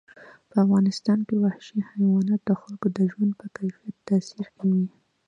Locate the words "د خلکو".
2.45-2.87